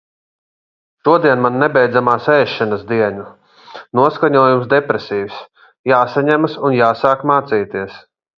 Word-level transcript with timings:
Šodien 1.07 1.43
man 1.45 1.59
nebeidzamās 1.63 2.29
ēšanas 2.35 2.85
diena. 2.93 3.25
Noskaņojums 4.01 4.73
depresīvs. 4.73 5.37
Jāsaņemas 5.93 6.59
un 6.71 6.79
jāsāk 6.81 7.29
mācīties. 7.35 8.03